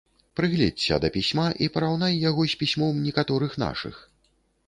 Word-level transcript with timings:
Прыгледзься 0.37 0.95
да 1.03 1.09
пісьма 1.17 1.43
і 1.65 1.67
параўнай 1.75 2.17
яго 2.29 2.47
з 2.53 2.57
пісьмом 2.63 3.05
некаторых 3.09 3.51
нашых. 3.65 4.01